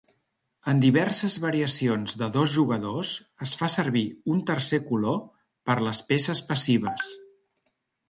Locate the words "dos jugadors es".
2.39-3.55